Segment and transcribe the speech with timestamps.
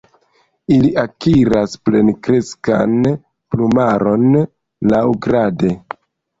[0.75, 4.29] Ili akiras plenkreskan plumaron
[4.95, 5.75] laŭgrade.